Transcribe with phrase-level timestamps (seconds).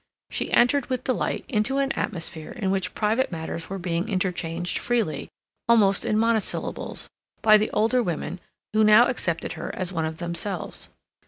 [0.31, 5.29] She entered with delight into an atmosphere in which private matters were being interchanged freely,
[5.69, 7.07] almost in monosyllables,
[7.43, 8.39] by the older women
[8.73, 10.89] who now accepted her as one of themselves.